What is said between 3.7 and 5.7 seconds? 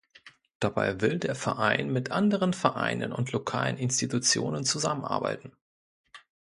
Institutionen zusammenarbeiten.